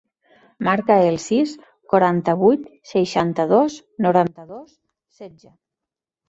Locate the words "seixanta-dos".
2.93-3.77